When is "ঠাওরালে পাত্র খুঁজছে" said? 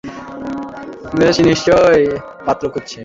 1.73-2.97